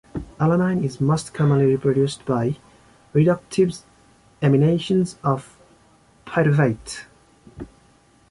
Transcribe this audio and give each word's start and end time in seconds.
Alanine 0.39 0.83
is 0.83 0.99
most 0.99 1.31
commonly 1.31 1.77
produced 1.77 2.25
by 2.25 2.57
reductive 3.13 3.83
amination 4.41 5.15
of 5.23 5.59
pyruvate. 6.25 7.05